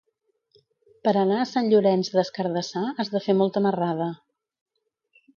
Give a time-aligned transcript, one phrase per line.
[1.07, 4.09] Per anar a Sant Llorenç des Cardassar has de fer molta marrada.